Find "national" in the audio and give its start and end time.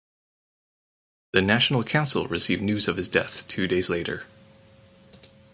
1.43-1.83